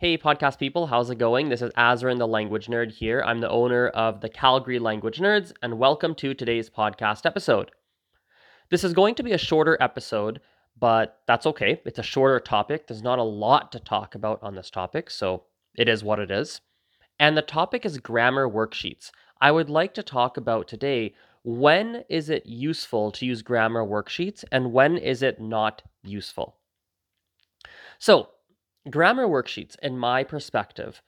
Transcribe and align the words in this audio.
Hey, 0.00 0.16
podcast 0.16 0.58
people, 0.58 0.86
how's 0.86 1.10
it 1.10 1.18
going? 1.18 1.50
This 1.50 1.60
is 1.60 1.70
Azrin, 1.72 2.16
the 2.16 2.26
language 2.26 2.68
nerd 2.68 2.90
here. 2.90 3.22
I'm 3.22 3.40
the 3.40 3.50
owner 3.50 3.88
of 3.88 4.22
the 4.22 4.30
Calgary 4.30 4.78
Language 4.78 5.18
Nerds, 5.18 5.52
and 5.60 5.78
welcome 5.78 6.14
to 6.14 6.32
today's 6.32 6.70
podcast 6.70 7.26
episode. 7.26 7.70
This 8.70 8.82
is 8.82 8.94
going 8.94 9.14
to 9.16 9.22
be 9.22 9.32
a 9.32 9.36
shorter 9.36 9.76
episode, 9.78 10.40
but 10.78 11.20
that's 11.26 11.44
okay. 11.44 11.82
It's 11.84 11.98
a 11.98 12.02
shorter 12.02 12.40
topic. 12.40 12.86
There's 12.86 13.02
not 13.02 13.18
a 13.18 13.22
lot 13.22 13.72
to 13.72 13.78
talk 13.78 14.14
about 14.14 14.42
on 14.42 14.54
this 14.54 14.70
topic, 14.70 15.10
so 15.10 15.42
it 15.76 15.86
is 15.86 16.02
what 16.02 16.18
it 16.18 16.30
is. 16.30 16.62
And 17.18 17.36
the 17.36 17.42
topic 17.42 17.84
is 17.84 17.98
grammar 17.98 18.48
worksheets. 18.48 19.10
I 19.38 19.50
would 19.50 19.68
like 19.68 19.92
to 19.92 20.02
talk 20.02 20.38
about 20.38 20.66
today 20.66 21.12
when 21.44 22.04
is 22.08 22.30
it 22.30 22.46
useful 22.46 23.10
to 23.10 23.26
use 23.26 23.42
grammar 23.42 23.84
worksheets 23.84 24.44
and 24.50 24.72
when 24.72 24.96
is 24.96 25.22
it 25.22 25.42
not 25.42 25.82
useful. 26.02 26.56
So, 27.98 28.30
grammar 28.88 29.26
worksheets, 29.26 29.76
in 29.82 29.98
my 29.98 30.24
perspective, 30.24 31.02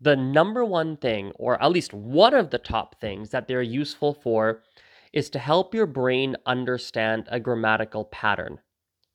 the 0.00 0.14
number 0.14 0.64
one 0.64 0.96
thing, 0.96 1.32
or 1.36 1.60
at 1.62 1.72
least 1.72 1.94
one 1.94 2.34
of 2.34 2.50
the 2.50 2.58
top 2.58 3.00
things 3.00 3.30
that 3.30 3.48
they're 3.48 3.62
useful 3.62 4.12
for, 4.12 4.62
is 5.12 5.30
to 5.30 5.38
help 5.38 5.74
your 5.74 5.86
brain 5.86 6.36
understand 6.44 7.26
a 7.30 7.40
grammatical 7.40 8.04
pattern. 8.04 8.60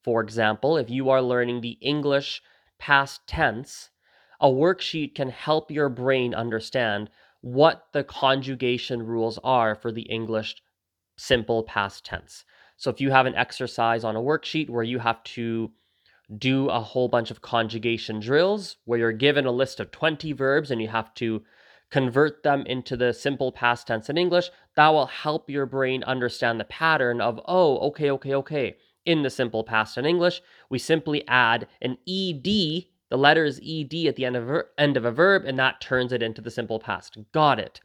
For 0.04 0.22
example, 0.22 0.78
if 0.78 0.90
you 0.90 1.10
are 1.10 1.22
learning 1.22 1.62
the 1.62 1.78
English 1.82 2.42
past 2.80 3.22
tense, 3.28 3.92
a 4.40 4.48
worksheet 4.48 5.14
can 5.14 5.30
help 5.30 5.70
your 5.70 5.90
brain 5.90 6.34
understand 6.34 7.12
what 7.42 7.88
the 7.94 8.04
conjugation 8.04 9.06
rules 9.06 9.38
are 9.44 9.76
for 9.76 9.92
the 9.92 10.02
English 10.04 10.62
simple 11.18 11.62
past 11.64 12.04
tense. 12.04 12.46
So 12.78 12.90
if 12.90 13.00
you 13.00 13.12
have 13.12 13.28
an 13.28 13.36
exercise 13.36 14.04
on 14.04 14.16
a 14.16 14.22
worksheet 14.22 14.70
where 14.70 14.84
you 14.84 14.98
have 14.98 15.24
to 15.24 15.72
do 16.38 16.70
a 16.70 16.80
whole 16.80 17.08
bunch 17.08 17.32
of 17.32 17.42
conjugation 17.42 18.20
drills 18.20 18.78
where 18.86 19.00
you're 19.00 19.12
given 19.12 19.46
a 19.46 19.52
list 19.52 19.80
of 19.80 19.92
20 19.92 20.32
verbs 20.34 20.72
and 20.72 20.82
you 20.82 20.88
have 20.88 21.14
to 21.16 21.44
convert 21.90 22.42
them 22.44 22.66
into 22.66 22.96
the 22.96 23.14
simple 23.14 23.52
past 23.52 23.88
tense 23.88 24.10
in 24.10 24.18
English, 24.18 24.50
that 24.76 24.90
will 24.90 25.08
help 25.08 25.50
your 25.50 25.66
brain 25.66 26.04
understand 26.06 26.60
the 26.60 26.66
pattern 26.66 27.20
of, 27.20 27.40
oh, 27.46 27.78
okay, 27.80 28.10
okay, 28.10 28.34
okay. 28.34 28.78
In 29.06 29.24
the 29.24 29.30
simple 29.30 29.64
past 29.64 29.98
in 29.98 30.06
English, 30.06 30.42
we 30.70 30.80
simply 30.80 31.28
add 31.28 31.68
an 31.82 31.98
ed, 32.08 32.44
the 32.44 33.18
letter 33.18 33.44
is 33.44 33.60
ed 33.60 33.94
at 34.08 34.16
the 34.16 34.26
end 34.26 34.38
of, 34.38 34.46
ver- 34.46 34.70
end 34.78 34.96
of 34.96 35.06
a 35.06 35.12
verb, 35.12 35.44
and 35.46 35.60
that 35.60 35.82
turns 35.82 36.14
it 36.14 36.24
into 36.24 36.42
the 36.42 36.52
simple 36.52 36.80
past. 36.80 37.18
Got 37.34 37.60
it. 37.60 37.82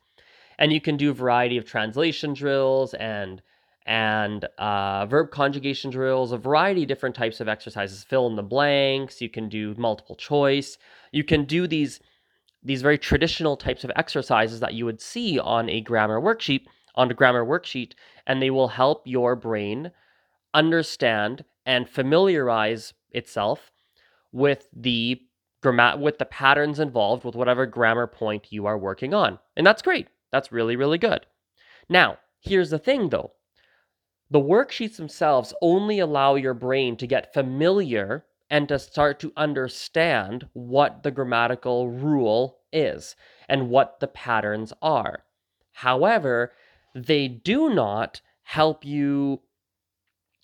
And 0.59 0.73
you 0.73 0.81
can 0.81 0.97
do 0.97 1.11
a 1.11 1.15
variety 1.15 1.57
of 1.57 1.65
translation 1.65 2.33
drills 2.33 2.95
and 2.95 3.43
and 3.87 4.45
uh, 4.59 5.07
verb 5.07 5.31
conjugation 5.31 5.91
drills, 5.91 6.33
a 6.33 6.39
variety 6.39 6.83
of 6.83 6.89
different 6.89 7.15
types 7.15 7.41
of 7.41 7.49
exercises. 7.49 8.05
Fill 8.05 8.27
in 8.27 8.37
the 8.37 8.43
blanks. 8.43 9.21
You 9.21 9.29
can 9.29 9.49
do 9.49 9.75
multiple 9.79 10.17
choice. 10.17 10.77
You 11.13 11.25
can 11.25 11.45
do 11.45 11.67
these 11.67 12.01
these 12.63 12.83
very 12.83 12.99
traditional 12.99 13.57
types 13.57 13.85
of 13.85 13.93
exercises 13.95 14.59
that 14.59 14.75
you 14.75 14.85
would 14.85 15.01
see 15.01 15.39
on 15.39 15.69
a 15.71 15.81
grammar 15.81 16.21
worksheet 16.21 16.67
on 16.97 17.11
a 17.11 17.15
grammar 17.15 17.45
worksheet, 17.45 17.93
and 18.27 18.41
they 18.41 18.51
will 18.51 18.69
help 18.69 19.03
your 19.05 19.37
brain 19.37 19.93
understand 20.55 21.45
and 21.67 21.89
familiarize 21.89 22.95
itself 23.11 23.71
with 24.33 24.69
the 24.75 25.21
grammar 25.63 25.99
with 25.99 26.19
the 26.19 26.25
patterns 26.25 26.81
involved 26.81 27.25
with 27.25 27.35
whatever 27.35 27.67
grammar 27.67 28.07
point 28.07 28.47
you 28.51 28.67
are 28.67 28.79
working 28.79 29.13
on. 29.13 29.39
And 29.57 29.67
that's 29.67 29.83
great. 29.83 30.09
That's 30.33 30.53
really 30.53 30.77
really 30.77 30.99
good. 30.99 31.27
Now, 31.89 32.19
here's 32.41 32.71
the 32.71 32.79
thing 32.79 33.11
though. 33.11 33.33
The 34.29 34.41
worksheets 34.41 34.97
themselves 34.97 35.55
only 35.63 36.01
allow 36.01 36.35
your 36.35 36.55
brain 36.55 36.97
to 36.97 37.07
get 37.07 37.33
familiar 37.33 38.25
and 38.51 38.69
to 38.69 38.79
start 38.79 39.21
to 39.21 39.33
understand 39.37 40.49
what 40.53 41.03
the 41.03 41.13
grammatical 41.13 41.89
rule 41.91 42.59
is 42.73 43.15
and 43.49 43.71
what 43.71 44.01
the 44.01 44.09
patterns 44.09 44.73
are. 44.83 45.25
However, 45.73 46.53
they 46.95 47.29
do 47.29 47.71
not 47.71 48.21
help 48.43 48.85
you. 48.85 49.43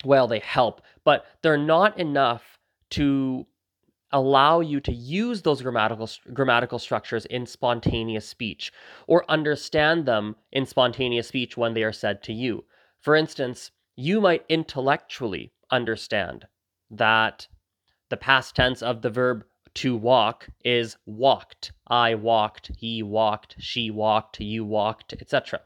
Well, 0.05 0.27
they 0.27 0.39
help, 0.39 0.81
but 1.03 1.25
they're 1.41 1.57
not 1.57 1.99
enough 1.99 2.59
to 2.91 3.47
allow 4.11 4.59
you 4.59 4.79
to 4.79 4.93
use 4.93 5.41
those 5.41 5.61
grammatical 5.61 6.09
grammatical 6.33 6.77
structures 6.79 7.25
in 7.25 7.45
spontaneous 7.45 8.27
speech 8.27 8.71
or 9.07 9.29
understand 9.29 10.05
them 10.05 10.35
in 10.51 10.65
spontaneous 10.65 11.27
speech 11.27 11.57
when 11.57 11.73
they 11.73 11.83
are 11.83 11.93
said 11.93 12.21
to 12.23 12.33
you. 12.33 12.63
For 12.99 13.15
instance, 13.15 13.71
you 13.95 14.19
might 14.19 14.45
intellectually 14.49 15.53
understand 15.69 16.45
that 16.89 17.47
the 18.09 18.17
past 18.17 18.55
tense 18.55 18.81
of 18.81 19.01
the 19.01 19.09
verb 19.09 19.43
to 19.75 19.95
walk 19.95 20.47
is 20.63 20.97
walked. 21.05 21.71
I 21.87 22.15
walked, 22.15 22.71
he 22.77 23.01
walked, 23.01 23.55
she 23.59 23.89
walked, 23.89 24.39
you 24.39 24.65
walked, 24.65 25.13
etc. 25.13 25.61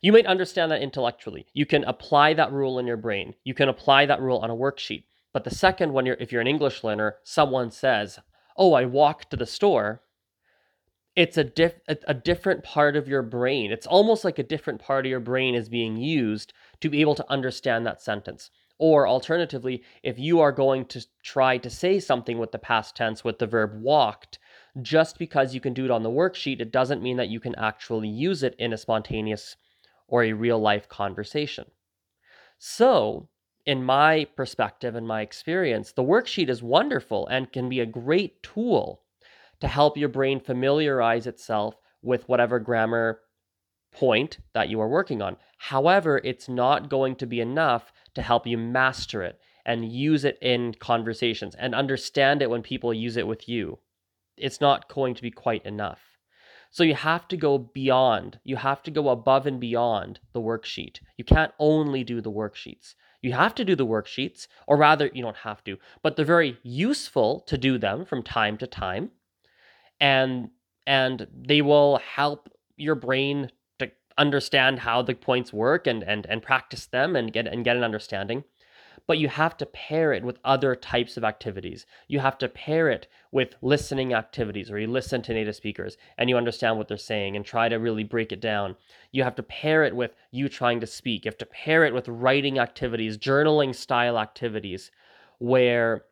You 0.00 0.12
might 0.12 0.26
understand 0.26 0.70
that 0.70 0.82
intellectually. 0.82 1.46
You 1.52 1.66
can 1.66 1.82
apply 1.84 2.34
that 2.34 2.52
rule 2.52 2.78
in 2.78 2.86
your 2.86 2.96
brain. 2.96 3.34
You 3.42 3.54
can 3.54 3.68
apply 3.68 4.06
that 4.06 4.20
rule 4.20 4.38
on 4.38 4.50
a 4.50 4.56
worksheet. 4.56 5.04
But 5.32 5.44
the 5.44 5.50
second 5.50 5.92
you're 6.06 6.16
if 6.20 6.30
you're 6.30 6.40
an 6.40 6.46
English 6.46 6.84
learner, 6.84 7.16
someone 7.24 7.70
says, 7.70 8.20
"Oh, 8.56 8.72
I 8.72 8.84
walked 8.84 9.30
to 9.30 9.36
the 9.36 9.46
store." 9.46 10.02
It's 11.18 11.36
a, 11.36 11.42
diff- 11.42 11.80
a, 11.88 12.14
different 12.14 12.62
part 12.62 12.94
of 12.94 13.08
your 13.08 13.22
brain. 13.22 13.72
It's 13.72 13.88
almost 13.88 14.24
like 14.24 14.38
a 14.38 14.44
different 14.44 14.80
part 14.80 15.04
of 15.04 15.10
your 15.10 15.18
brain 15.18 15.56
is 15.56 15.68
being 15.68 15.96
used 15.96 16.52
to 16.80 16.88
be 16.88 17.00
able 17.00 17.16
to 17.16 17.28
understand 17.28 17.84
that 17.84 18.00
sentence. 18.00 18.52
Or 18.78 19.08
alternatively, 19.08 19.82
if 20.04 20.16
you 20.16 20.38
are 20.38 20.52
going 20.52 20.84
to 20.84 21.04
try 21.24 21.58
to 21.58 21.68
say 21.68 21.98
something 21.98 22.38
with 22.38 22.52
the 22.52 22.58
past 22.60 22.94
tense 22.94 23.24
with 23.24 23.40
the 23.40 23.48
verb 23.48 23.82
walked, 23.82 24.38
just 24.80 25.18
because 25.18 25.56
you 25.56 25.60
can 25.60 25.74
do 25.74 25.84
it 25.84 25.90
on 25.90 26.04
the 26.04 26.08
worksheet, 26.08 26.60
it 26.60 26.70
doesn't 26.70 27.02
mean 27.02 27.16
that 27.16 27.30
you 27.30 27.40
can 27.40 27.56
actually 27.56 28.06
use 28.06 28.44
it 28.44 28.54
in 28.56 28.72
a 28.72 28.78
spontaneous 28.78 29.56
or 30.06 30.22
a 30.22 30.34
real 30.34 30.60
life 30.60 30.88
conversation. 30.88 31.64
So, 32.58 33.28
in 33.66 33.82
my 33.82 34.28
perspective 34.36 34.94
and 34.94 35.08
my 35.08 35.22
experience, 35.22 35.90
the 35.90 36.04
worksheet 36.04 36.48
is 36.48 36.62
wonderful 36.62 37.26
and 37.26 37.52
can 37.52 37.68
be 37.68 37.80
a 37.80 37.86
great 37.86 38.40
tool 38.44 39.02
to 39.60 39.68
help 39.68 39.96
your 39.96 40.08
brain 40.08 40.40
familiarize 40.40 41.26
itself 41.26 41.76
with 42.02 42.28
whatever 42.28 42.58
grammar 42.58 43.20
point 43.92 44.38
that 44.54 44.68
you 44.68 44.80
are 44.80 44.88
working 44.88 45.22
on. 45.22 45.36
However, 45.58 46.20
it's 46.22 46.48
not 46.48 46.88
going 46.88 47.16
to 47.16 47.26
be 47.26 47.40
enough 47.40 47.92
to 48.14 48.22
help 48.22 48.46
you 48.46 48.56
master 48.58 49.22
it 49.22 49.40
and 49.64 49.92
use 49.92 50.24
it 50.24 50.38
in 50.40 50.74
conversations 50.74 51.54
and 51.56 51.74
understand 51.74 52.42
it 52.42 52.50
when 52.50 52.62
people 52.62 52.94
use 52.94 53.16
it 53.16 53.26
with 53.26 53.48
you. 53.48 53.78
It's 54.36 54.60
not 54.60 54.88
going 54.88 55.14
to 55.14 55.22
be 55.22 55.30
quite 55.30 55.64
enough. 55.66 56.00
So 56.70 56.84
you 56.84 56.94
have 56.94 57.26
to 57.28 57.36
go 57.36 57.58
beyond, 57.58 58.38
you 58.44 58.56
have 58.56 58.82
to 58.84 58.90
go 58.90 59.08
above 59.08 59.46
and 59.46 59.58
beyond 59.58 60.20
the 60.32 60.40
worksheet. 60.40 61.00
You 61.16 61.24
can't 61.24 61.52
only 61.58 62.04
do 62.04 62.20
the 62.20 62.30
worksheets. 62.30 62.94
You 63.20 63.32
have 63.32 63.54
to 63.56 63.64
do 63.64 63.74
the 63.74 63.86
worksheets, 63.86 64.46
or 64.66 64.76
rather, 64.76 65.10
you 65.12 65.22
don't 65.22 65.38
have 65.38 65.64
to, 65.64 65.78
but 66.02 66.14
they're 66.14 66.24
very 66.24 66.58
useful 66.62 67.40
to 67.48 67.58
do 67.58 67.78
them 67.78 68.04
from 68.04 68.22
time 68.22 68.56
to 68.58 68.66
time 68.66 69.10
and 70.00 70.50
and 70.86 71.26
they 71.34 71.62
will 71.62 71.98
help 71.98 72.48
your 72.76 72.94
brain 72.94 73.50
to 73.78 73.90
understand 74.16 74.80
how 74.80 75.02
the 75.02 75.14
points 75.14 75.52
work 75.52 75.86
and 75.86 76.02
and 76.02 76.26
and 76.26 76.42
practice 76.42 76.86
them 76.86 77.16
and 77.16 77.32
get 77.32 77.46
and 77.46 77.64
get 77.64 77.76
an 77.76 77.84
understanding 77.84 78.44
but 79.08 79.18
you 79.18 79.28
have 79.28 79.56
to 79.56 79.66
pair 79.66 80.12
it 80.12 80.22
with 80.22 80.38
other 80.44 80.76
types 80.76 81.16
of 81.16 81.24
activities. 81.24 81.86
You 82.08 82.20
have 82.20 82.36
to 82.38 82.48
pair 82.48 82.90
it 82.90 83.08
with 83.32 83.54
listening 83.62 84.12
activities 84.12 84.70
where 84.70 84.78
you 84.78 84.86
listen 84.86 85.22
to 85.22 85.32
native 85.32 85.56
speakers 85.56 85.96
and 86.18 86.28
you 86.28 86.36
understand 86.36 86.76
what 86.76 86.88
they're 86.88 86.98
saying 86.98 87.34
and 87.34 87.44
try 87.44 87.70
to 87.70 87.76
really 87.76 88.04
break 88.04 88.32
it 88.32 88.40
down. 88.40 88.76
You 89.10 89.24
have 89.24 89.34
to 89.36 89.42
pair 89.42 89.82
it 89.84 89.96
with 89.96 90.14
you 90.30 90.50
trying 90.50 90.80
to 90.80 90.86
speak. 90.86 91.24
You 91.24 91.30
have 91.30 91.38
to 91.38 91.46
pair 91.46 91.84
it 91.84 91.94
with 91.94 92.06
writing 92.06 92.58
activities, 92.58 93.16
journaling 93.16 93.74
style 93.74 94.18
activities 94.18 94.90
where 95.38 96.04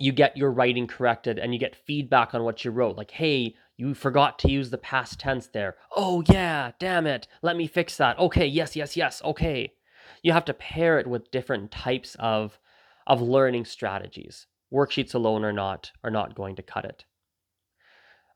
you 0.00 0.12
get 0.12 0.36
your 0.36 0.50
writing 0.50 0.86
corrected 0.86 1.38
and 1.38 1.52
you 1.52 1.60
get 1.60 1.76
feedback 1.76 2.34
on 2.34 2.42
what 2.42 2.64
you 2.64 2.70
wrote. 2.70 2.96
Like, 2.96 3.10
hey, 3.10 3.54
you 3.76 3.92
forgot 3.92 4.38
to 4.40 4.50
use 4.50 4.70
the 4.70 4.78
past 4.78 5.20
tense 5.20 5.46
there. 5.48 5.76
Oh, 5.94 6.22
yeah, 6.26 6.72
damn 6.78 7.06
it. 7.06 7.28
Let 7.42 7.56
me 7.56 7.66
fix 7.66 7.98
that. 7.98 8.18
Okay, 8.18 8.46
yes, 8.46 8.74
yes, 8.74 8.96
yes, 8.96 9.20
okay. 9.22 9.74
You 10.22 10.32
have 10.32 10.46
to 10.46 10.54
pair 10.54 10.98
it 10.98 11.06
with 11.06 11.30
different 11.30 11.70
types 11.70 12.16
of, 12.18 12.58
of 13.06 13.20
learning 13.20 13.66
strategies. 13.66 14.46
Worksheets 14.72 15.14
alone 15.14 15.44
are 15.44 15.52
not, 15.52 15.92
are 16.02 16.10
not 16.10 16.34
going 16.34 16.56
to 16.56 16.62
cut 16.62 16.86
it. 16.86 17.04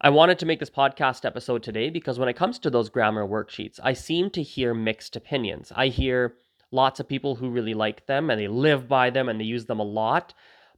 I 0.03 0.11
wanted 0.11 0.39
to 0.41 0.47
make 0.47 0.61
this 0.61 0.71
podcast 0.71 1.25
episode 1.25 1.63
today 1.63 1.89
because 1.89 2.19
when 2.19 2.29
it 2.29 2.37
comes 2.37 2.59
to 2.59 2.69
those 2.69 2.91
grammar 2.91 3.27
worksheets, 3.27 3.81
I 3.83 3.95
seem 3.95 4.29
to 4.31 4.43
hear 4.43 4.75
mixed 4.75 5.17
opinions. 5.17 5.73
I 5.75 5.87
hear 5.89 6.35
lots 6.71 7.01
of 7.01 7.09
people 7.09 7.37
who 7.37 7.49
really 7.49 7.73
like 7.73 8.07
them 8.07 8.29
and 8.29 8.39
they 8.39 8.49
live 8.49 8.87
by 8.87 9.09
them 9.09 9.31
and 9.31 9.41
they 9.41 9.45
use 9.45 9.65
them 9.65 9.81
a 9.81 9.85
lot. 9.85 10.35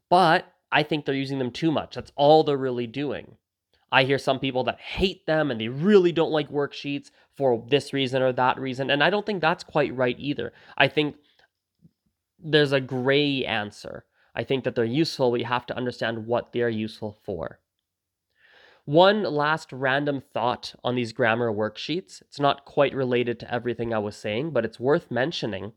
But 0.09 0.45
I 0.71 0.83
think 0.83 1.05
they're 1.05 1.15
using 1.15 1.39
them 1.39 1.51
too 1.51 1.71
much. 1.71 1.95
That's 1.95 2.13
all 2.17 2.43
they're 2.43 2.57
really 2.57 2.87
doing. 2.87 3.37
I 3.93 4.05
hear 4.05 4.19
some 4.19 4.41
people 4.41 4.65
that 4.65 4.81
hate 4.81 5.27
them 5.27 5.51
and 5.51 5.61
they 5.61 5.69
really 5.69 6.13
don't 6.13 6.33
like 6.33 6.51
worksheets 6.51 7.11
for 7.37 7.65
this 7.69 7.93
reason 7.93 8.21
or 8.21 8.33
that 8.33 8.59
reason. 8.59 8.91
And 8.91 9.03
I 9.03 9.11
don't 9.11 9.25
think 9.25 9.41
that's 9.41 9.65
quite 9.65 9.95
right 9.95 10.17
either. 10.19 10.53
I 10.77 10.89
think 10.89 11.17
there's 12.39 12.73
a 12.73 12.81
gray 12.81 13.45
answer. 13.45 14.05
I 14.35 14.45
think 14.45 14.65
that 14.65 14.75
they're 14.75 14.85
useful, 14.85 15.31
but 15.31 15.41
you 15.41 15.47
have 15.47 15.67
to 15.67 15.77
understand 15.77 16.27
what 16.27 16.53
they're 16.53 16.69
useful 16.69 17.17
for. 17.25 17.61
One 18.85 19.23
last 19.23 19.73
random 19.73 20.23
thought 20.33 20.75
on 20.85 20.95
these 20.95 21.13
grammar 21.13 21.53
worksheets. 21.53 22.21
It's 22.23 22.39
not 22.39 22.65
quite 22.65 22.95
related 22.95 23.41
to 23.41 23.53
everything 23.53 23.93
I 23.93 23.99
was 23.99 24.17
saying, 24.17 24.51
but 24.51 24.65
it's 24.65 24.79
worth 24.79 25.11
mentioning. 25.11 25.73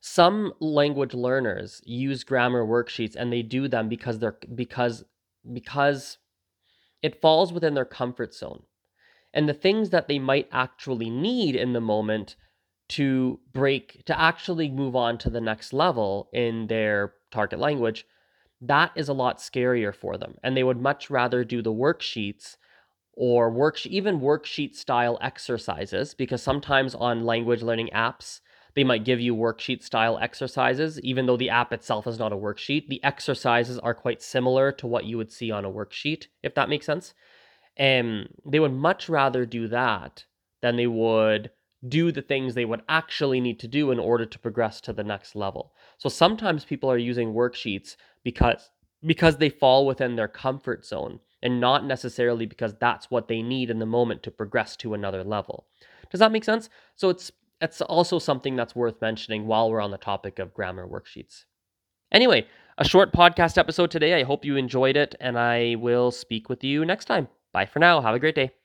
Some 0.00 0.52
language 0.60 1.14
learners 1.14 1.82
use 1.84 2.24
grammar 2.24 2.64
worksheets 2.64 3.16
and 3.16 3.32
they 3.32 3.42
do 3.42 3.68
them 3.68 3.88
because 3.88 4.18
they're 4.18 4.38
because 4.54 5.04
because 5.52 6.18
it 7.02 7.20
falls 7.20 7.52
within 7.52 7.74
their 7.74 7.84
comfort 7.84 8.34
zone. 8.34 8.62
And 9.32 9.48
the 9.48 9.54
things 9.54 9.90
that 9.90 10.08
they 10.08 10.18
might 10.18 10.48
actually 10.50 11.10
need 11.10 11.54
in 11.54 11.72
the 11.72 11.80
moment 11.80 12.36
to 12.90 13.40
break 13.52 14.04
to 14.06 14.18
actually 14.18 14.70
move 14.70 14.96
on 14.96 15.18
to 15.18 15.30
the 15.30 15.40
next 15.40 15.72
level 15.72 16.28
in 16.32 16.68
their 16.68 17.14
target 17.30 17.58
language 17.58 18.06
that 18.60 18.92
is 18.96 19.08
a 19.08 19.12
lot 19.12 19.38
scarier 19.38 19.94
for 19.94 20.16
them. 20.16 20.36
And 20.42 20.56
they 20.56 20.64
would 20.64 20.80
much 20.80 21.10
rather 21.10 21.44
do 21.44 21.62
the 21.62 21.72
worksheets 21.72 22.56
or 23.12 23.50
work 23.50 23.84
even 23.86 24.20
worksheet 24.20 24.74
style 24.74 25.18
exercises 25.20 26.14
because 26.14 26.42
sometimes 26.42 26.94
on 26.94 27.24
language 27.24 27.62
learning 27.62 27.90
apps 27.94 28.40
they 28.78 28.84
might 28.84 29.04
give 29.04 29.20
you 29.20 29.34
worksheet 29.34 29.82
style 29.82 30.18
exercises 30.18 31.00
even 31.00 31.26
though 31.26 31.36
the 31.36 31.50
app 31.50 31.72
itself 31.72 32.06
is 32.06 32.18
not 32.18 32.32
a 32.32 32.36
worksheet 32.36 32.88
the 32.88 33.02
exercises 33.02 33.78
are 33.80 33.94
quite 33.94 34.22
similar 34.22 34.70
to 34.70 34.86
what 34.86 35.04
you 35.04 35.16
would 35.16 35.32
see 35.32 35.50
on 35.50 35.64
a 35.64 35.70
worksheet 35.70 36.28
if 36.42 36.54
that 36.54 36.68
makes 36.68 36.86
sense 36.86 37.12
and 37.76 38.28
they 38.44 38.60
would 38.60 38.72
much 38.72 39.08
rather 39.08 39.46
do 39.46 39.68
that 39.68 40.24
than 40.60 40.76
they 40.76 40.86
would 40.86 41.50
do 41.86 42.10
the 42.10 42.22
things 42.22 42.54
they 42.54 42.64
would 42.64 42.82
actually 42.88 43.40
need 43.40 43.60
to 43.60 43.68
do 43.68 43.90
in 43.92 43.98
order 43.98 44.26
to 44.26 44.38
progress 44.38 44.80
to 44.80 44.92
the 44.92 45.04
next 45.04 45.36
level. 45.36 45.72
So 45.98 46.08
sometimes 46.08 46.64
people 46.64 46.90
are 46.90 46.98
using 46.98 47.32
worksheets 47.32 47.96
because 48.24 48.70
because 49.06 49.36
they 49.36 49.48
fall 49.48 49.86
within 49.86 50.16
their 50.16 50.26
comfort 50.26 50.84
zone 50.84 51.20
and 51.40 51.60
not 51.60 51.86
necessarily 51.86 52.46
because 52.46 52.74
that's 52.80 53.12
what 53.12 53.28
they 53.28 53.42
need 53.42 53.70
in 53.70 53.78
the 53.78 53.86
moment 53.86 54.24
to 54.24 54.30
progress 54.32 54.76
to 54.76 54.92
another 54.92 55.22
level. 55.22 55.66
Does 56.10 56.18
that 56.18 56.32
make 56.32 56.42
sense? 56.42 56.68
So 56.96 57.08
it's 57.08 57.30
it's 57.60 57.80
also 57.80 58.18
something 58.18 58.56
that's 58.56 58.76
worth 58.76 59.00
mentioning 59.00 59.46
while 59.46 59.70
we're 59.70 59.80
on 59.80 59.90
the 59.90 59.98
topic 59.98 60.38
of 60.38 60.54
grammar 60.54 60.86
worksheets. 60.86 61.44
Anyway, 62.12 62.46
a 62.78 62.84
short 62.84 63.12
podcast 63.12 63.58
episode 63.58 63.90
today. 63.90 64.14
I 64.18 64.22
hope 64.24 64.44
you 64.44 64.56
enjoyed 64.56 64.96
it 64.96 65.14
and 65.20 65.38
I 65.38 65.76
will 65.76 66.10
speak 66.10 66.48
with 66.48 66.64
you 66.64 66.84
next 66.84 67.06
time. 67.06 67.28
Bye 67.52 67.66
for 67.66 67.78
now. 67.80 68.00
Have 68.00 68.14
a 68.14 68.20
great 68.20 68.34
day. 68.34 68.57